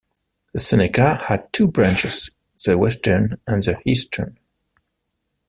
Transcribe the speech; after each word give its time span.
The 0.51 0.59
Seneca 0.59 1.17
had 1.27 1.53
two 1.53 1.67
branches; 1.67 2.31
the 2.65 2.75
western 2.75 3.39
and 3.45 3.61
the 3.61 3.79
eastern. 3.85 4.35